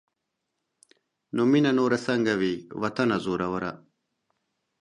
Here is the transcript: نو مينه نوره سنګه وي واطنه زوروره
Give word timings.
نو 1.35 1.41
مينه 1.51 1.71
نوره 1.79 1.97
سنګه 2.05 2.35
وي 2.41 2.53
واطنه 2.81 3.17
زوروره 3.23 3.71